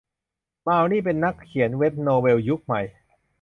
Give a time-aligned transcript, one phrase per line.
[0.67, 2.81] มาวนี่เป็นนักเขียนเว็บโนเวลยุคใหม่